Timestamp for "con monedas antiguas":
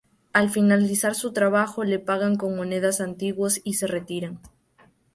2.35-3.61